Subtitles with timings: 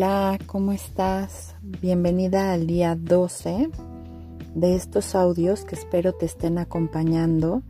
[0.00, 1.56] Hola, ¿cómo estás?
[1.60, 3.68] Bienvenida al día 12
[4.54, 7.64] de estos audios que espero te estén acompañando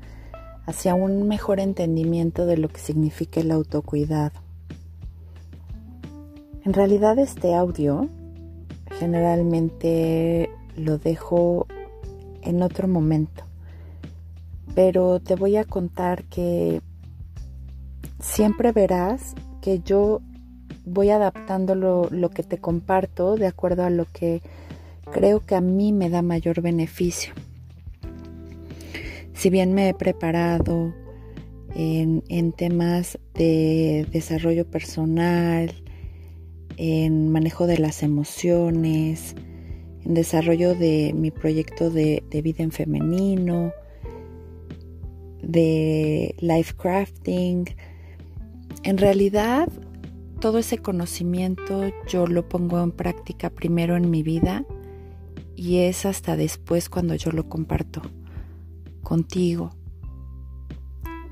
[0.67, 4.39] hacia un mejor entendimiento de lo que significa el autocuidado.
[6.67, 8.11] En realidad este audio
[8.99, 11.67] generalmente lo dejo
[12.43, 13.45] en otro momento,
[14.75, 16.83] pero te voy a contar que
[18.21, 20.21] siempre verás que yo
[20.85, 24.43] voy adaptando lo, lo, que te comparto de acuerdo a lo que
[25.13, 27.33] creo que a mí me da mayor beneficio.
[29.35, 30.93] Si bien me he preparado
[31.75, 35.73] en, temas de desarrollo personal,
[36.77, 39.35] en manejo de las emociones,
[40.05, 43.73] en desarrollo de mi proyecto de, de vida en femenino,
[45.43, 47.65] de life crafting,
[48.83, 49.69] en realidad
[50.39, 54.65] todo ese conocimiento yo lo pongo en práctica primero en mi vida
[55.57, 58.03] y es hasta después cuando yo lo comparto
[59.03, 59.71] contigo.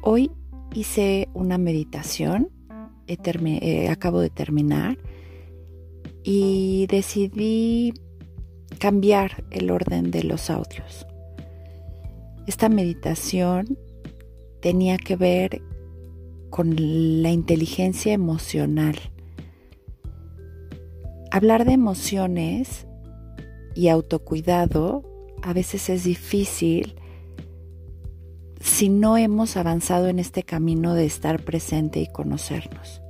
[0.03, 0.31] Hoy
[0.75, 2.51] hice una meditación,
[3.07, 4.99] eh, acabo de terminar
[6.25, 7.95] y decidí
[8.79, 11.07] cambiar el orden de los audios.
[12.49, 13.79] Esta meditación
[14.61, 15.63] tenía que ver
[16.57, 16.75] con
[17.23, 18.97] la inteligencia emocional.
[21.31, 22.87] Hablar de emociones
[23.75, 25.03] y autocuidado
[25.43, 26.95] a veces es difícil
[28.59, 33.03] si no hemos avanzado en este camino de estar presente y conocernos.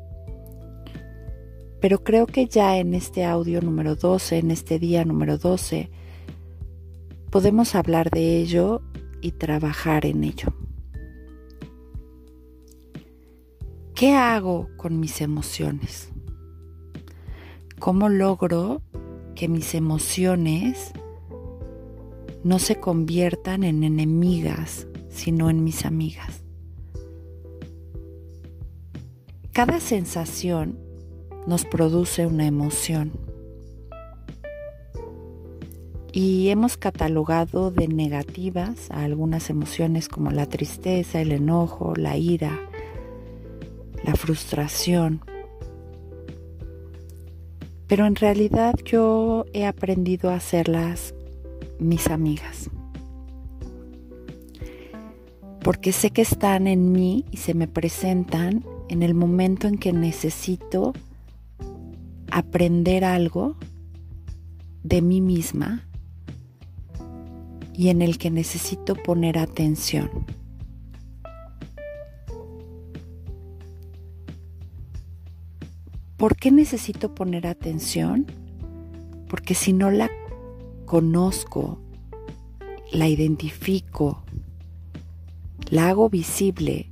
[1.80, 5.88] Pero creo que ya en este audio número 12, en este día número 12,
[7.30, 8.82] podemos hablar de ello
[9.20, 10.48] y trabajar en ello.
[13.96, 16.10] ¿Qué hago con mis emociones?
[17.78, 18.82] ¿Cómo logro
[19.34, 20.92] que mis emociones
[22.44, 26.42] no se conviertan en enemigas, sino en mis amigas?
[29.52, 30.78] Cada sensación
[31.46, 33.12] nos produce una emoción
[36.12, 42.60] y hemos catalogado de negativas a algunas emociones como la tristeza, el enojo, la ira,
[44.04, 45.20] la frustración.
[47.86, 51.14] Pero en realidad yo he aprendido a hacerlas
[51.78, 52.70] mis amigas.
[55.62, 59.92] Porque sé que están en mí y se me presentan en el momento en que
[59.92, 60.92] necesito
[62.30, 63.56] aprender algo
[64.82, 65.84] de mí misma
[67.74, 70.10] y en el que necesito poner atención.
[76.16, 78.26] ¿Por qué necesito poner atención?
[79.28, 80.10] Porque si no la
[80.86, 81.78] conozco,
[82.90, 84.22] la identifico,
[85.68, 86.90] la hago visible,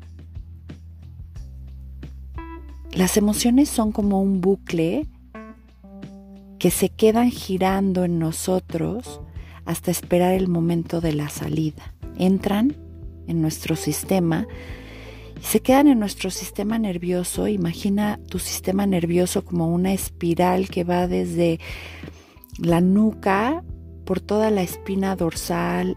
[2.93, 5.07] las emociones son como un bucle
[6.59, 9.21] que se quedan girando en nosotros
[9.65, 11.95] hasta esperar el momento de la salida.
[12.17, 12.77] Entran
[13.27, 14.47] en nuestro sistema
[15.41, 17.49] se quedan en nuestro sistema nervioso.
[17.49, 21.61] Imagina tu sistema nervioso como una espiral que va desde
[22.59, 23.63] la nuca
[24.05, 25.97] por toda la espina dorsal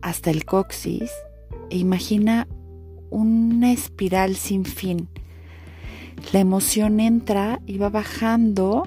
[0.00, 1.10] hasta el coxis
[1.70, 2.48] e imagina
[3.10, 5.08] una espiral sin fin.
[6.32, 8.84] La emoción entra y va bajando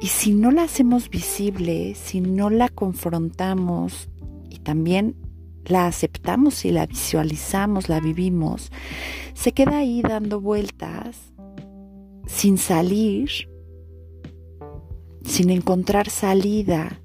[0.00, 4.08] y si no la hacemos visible, si no la confrontamos
[4.50, 5.14] y también
[5.66, 8.70] la aceptamos y la visualizamos, la vivimos,
[9.34, 11.32] se queda ahí dando vueltas
[12.26, 13.30] sin salir,
[15.24, 16.98] sin encontrar salida.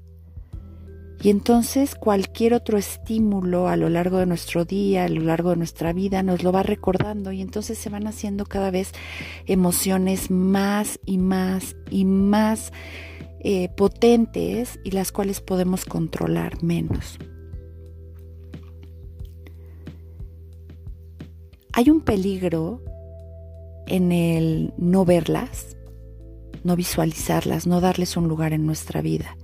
[1.20, 5.56] Y entonces cualquier otro estímulo a lo largo de nuestro día, a lo largo de
[5.56, 8.92] nuestra vida, nos lo va recordando y entonces se van haciendo cada vez
[9.46, 12.72] emociones más y más y más
[13.40, 17.18] eh, potentes y las cuales podemos controlar menos.
[21.78, 22.82] Hay un peligro
[23.86, 25.76] en el no verlas,
[26.64, 29.36] no visualizarlas, no darles un lugar en nuestra vida.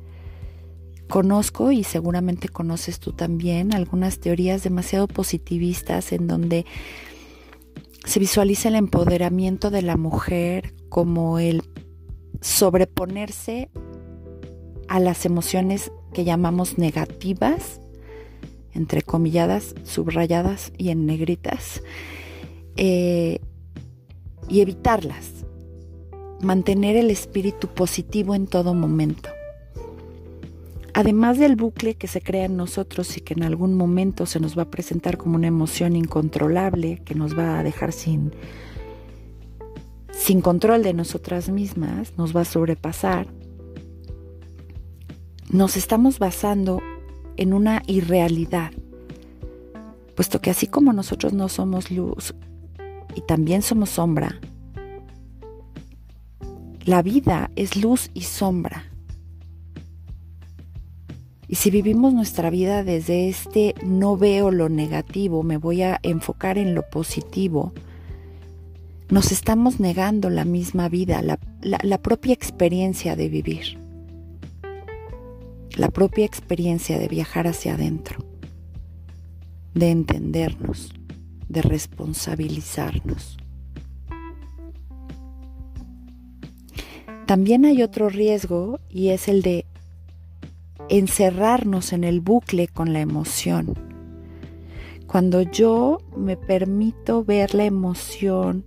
[1.09, 6.67] Conozco y seguramente conoces tú también algunas teorías demasiado positivistas en donde
[8.05, 11.63] se visualiza el empoderamiento de la mujer como el
[12.41, 13.71] sobreponerse
[14.89, 17.81] a las emociones que llamamos negativas,
[18.73, 21.81] entre comilladas, subrayadas y en negritas,
[22.77, 23.41] eh,
[24.49, 25.31] y evitarlas.
[26.41, 29.31] mantener el espíritu positivo en todo momento.
[30.93, 34.57] Además del bucle que se crea en nosotros y que en algún momento se nos
[34.57, 38.33] va a presentar como una emoción incontrolable que nos va a dejar sin,
[40.13, 43.27] sin control de nosotras mismas, nos va a sobrepasar,
[45.51, 46.83] nos estamos basando
[47.39, 48.71] en una irrealidad,
[50.15, 52.35] puesto que así como nosotros no somos luz
[53.15, 54.41] y también somos sombra,
[56.85, 58.85] la vida es luz y sombra.
[61.49, 66.59] Y si vivimos nuestra vida desde este no veo lo negativo, me voy a enfocar
[66.59, 67.73] en lo positivo,
[69.09, 73.79] nos estamos negando la misma vida, la, la propia experiencia de vivir,
[75.77, 78.25] la propia experiencia de viajar hacia adentro,
[79.75, 80.93] de entendernos,
[81.49, 83.37] de responsabilizarnos.
[87.27, 89.67] También hay otro riesgo y es el de
[90.89, 93.75] encerrarnos en el bucle con la emoción.
[95.07, 98.67] Cuando yo me permito ver la emoción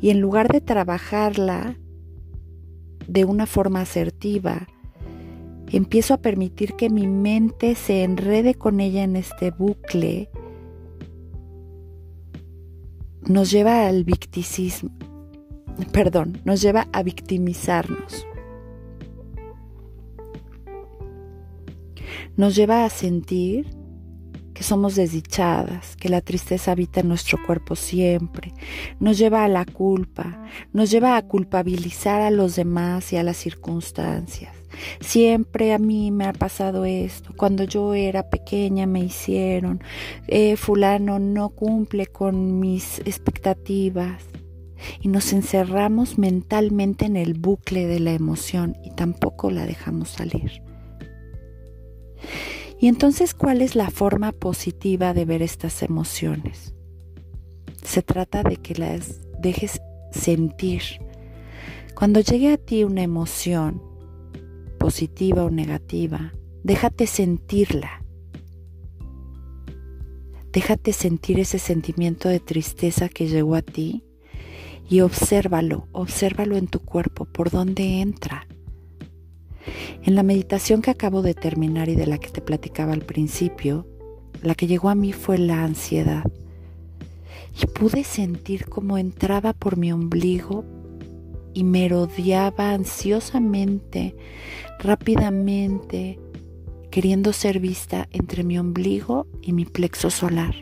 [0.00, 1.76] y en lugar de trabajarla
[3.08, 4.68] de una forma asertiva,
[5.70, 10.30] empiezo a permitir que mi mente se enrede con ella en este bucle,
[13.28, 14.90] nos lleva al victicismo,
[15.92, 18.26] perdón, nos lleva a victimizarnos.
[22.36, 23.66] Nos lleva a sentir
[24.62, 28.54] que somos desdichadas, que la tristeza habita en nuestro cuerpo siempre,
[29.00, 30.40] nos lleva a la culpa,
[30.72, 34.54] nos lleva a culpabilizar a los demás y a las circunstancias.
[35.00, 37.32] Siempre a mí me ha pasado esto.
[37.36, 39.82] Cuando yo era pequeña me hicieron.
[40.28, 44.22] Eh, fulano no cumple con mis expectativas
[45.00, 50.62] y nos encerramos mentalmente en el bucle de la emoción y tampoco la dejamos salir.
[52.82, 56.74] Y entonces, ¿cuál es la forma positiva de ver estas emociones?
[57.84, 59.80] Se trata de que las dejes
[60.10, 60.82] sentir.
[61.94, 63.80] Cuando llegue a ti una emoción,
[64.80, 66.32] positiva o negativa,
[66.64, 68.02] déjate sentirla.
[70.52, 74.02] Déjate sentir ese sentimiento de tristeza que llegó a ti
[74.88, 78.48] y obsérvalo, obsérvalo en tu cuerpo, por dónde entra.
[80.02, 83.86] En la meditación que acabo de terminar y de la que te platicaba al principio,
[84.42, 86.24] la que llegó a mí fue la ansiedad.
[87.60, 90.64] Y pude sentir cómo entraba por mi ombligo
[91.54, 94.16] y me rodeaba ansiosamente,
[94.78, 96.18] rápidamente,
[96.90, 100.54] queriendo ser vista entre mi ombligo y mi plexo solar.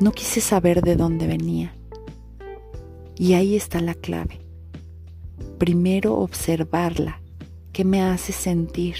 [0.00, 1.76] No quise saber de dónde venía.
[3.16, 4.41] Y ahí está la clave.
[5.58, 7.20] Primero observarla,
[7.72, 8.96] qué me hace sentir.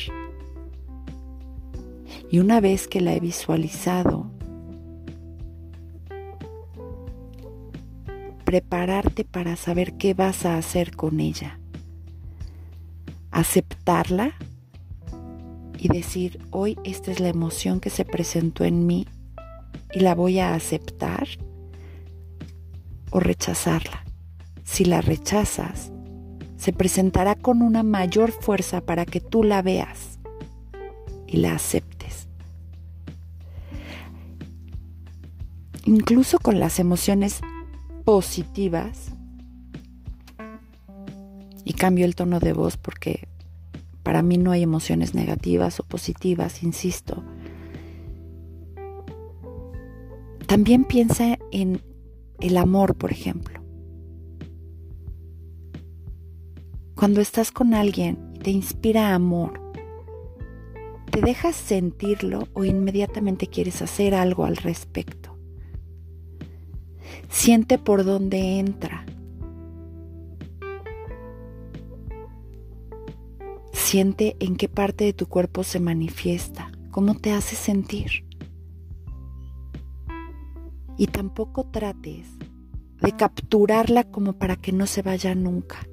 [2.30, 4.30] Y una vez que la he visualizado,
[8.44, 11.58] prepararte para saber qué vas a hacer con ella.
[13.30, 14.32] Aceptarla
[15.78, 19.06] y decir, hoy esta es la emoción que se presentó en mí
[19.92, 21.26] y la voy a aceptar
[23.10, 24.04] o rechazarla.
[24.64, 25.91] Si la rechazas,
[26.62, 30.20] se presentará con una mayor fuerza para que tú la veas
[31.26, 32.28] y la aceptes.
[35.84, 37.40] Incluso con las emociones
[38.04, 39.10] positivas,
[41.64, 43.26] y cambio el tono de voz porque
[44.04, 47.24] para mí no hay emociones negativas o positivas, insisto,
[50.46, 51.80] También piensa en
[52.38, 53.61] el amor, por ejemplo.
[57.02, 59.60] Cuando estás con alguien y te inspira amor,
[61.10, 65.36] ¿te dejas sentirlo o inmediatamente quieres hacer algo al respecto?
[67.28, 69.04] Siente por dónde entra.
[73.72, 78.24] Siente en qué parte de tu cuerpo se manifiesta, cómo te hace sentir.
[80.96, 82.28] Y tampoco trates
[83.00, 85.84] de capturarla como para que no se vaya nunca,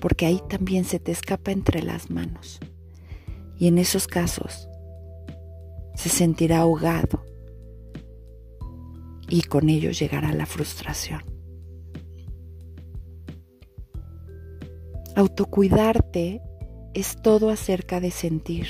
[0.00, 2.60] porque ahí también se te escapa entre las manos.
[3.58, 4.68] Y en esos casos
[5.94, 7.24] se sentirá ahogado
[9.28, 11.22] y con ello llegará la frustración.
[15.14, 16.42] Autocuidarte
[16.92, 18.66] es todo acerca de sentir.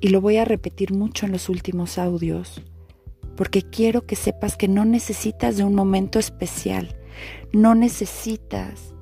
[0.00, 2.60] Y lo voy a repetir mucho en los últimos audios
[3.38, 6.97] porque quiero que sepas que no necesitas de un momento especial,
[7.52, 8.94] no necesitas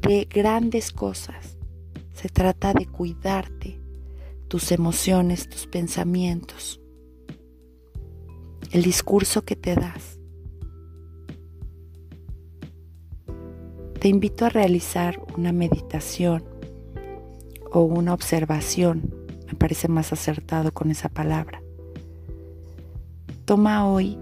[0.00, 1.56] de grandes cosas.
[2.12, 3.80] Se trata de cuidarte,
[4.48, 6.80] tus emociones, tus pensamientos,
[8.72, 10.18] el discurso que te das.
[14.00, 16.44] Te invito a realizar una meditación
[17.70, 19.14] o una observación,
[19.46, 21.62] me parece más acertado con esa palabra.
[23.44, 24.18] Toma hoy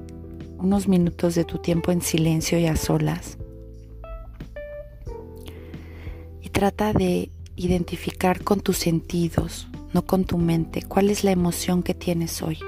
[0.59, 3.39] unos minutos de tu tiempo en silencio y a solas
[6.43, 11.83] y trata de identificar con tus sentidos, no con tu mente, cuál es la emoción
[11.83, 12.59] que tienes hoy.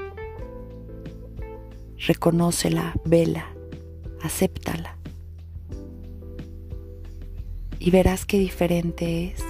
[1.98, 3.46] Reconócela, vela,
[4.22, 4.96] acéptala
[7.78, 9.42] y verás qué diferente es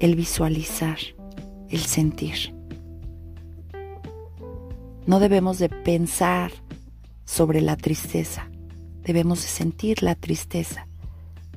[0.00, 0.98] el visualizar,
[1.68, 2.54] el sentir.
[5.06, 6.52] No debemos de pensar
[7.24, 8.48] sobre la tristeza,
[9.02, 10.86] debemos de sentir la tristeza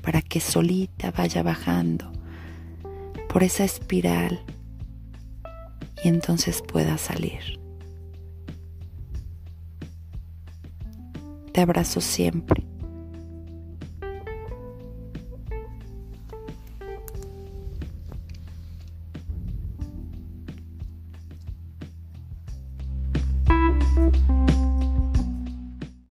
[0.02, 2.10] para que solita vaya bajando
[3.28, 4.40] por esa espiral
[6.02, 7.60] y entonces pueda salir.
[11.52, 12.64] Te abrazo siempre